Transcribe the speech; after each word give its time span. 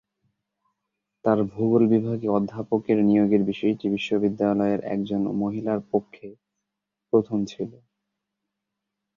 তার 1.25 1.39
ভূগোল 1.51 1.83
বিভাগে 1.93 2.27
অধ্যাপকের 2.29 2.97
নিয়োগের 3.03 3.41
বিষয়টি 3.49 3.85
বিশ্ববিদ্যালয়ের 3.95 4.81
একজন 4.95 5.21
মহিলার 5.41 5.79
পক্ষে 5.91 6.27
প্রথম 7.13 7.39
ছিল। 7.45 7.71